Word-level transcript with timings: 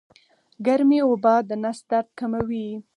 ګرمې 0.65 0.99
اوبه 1.05 1.33
د 1.49 1.51
نس 1.63 1.79
درد 1.89 2.07
کموي 2.19 2.67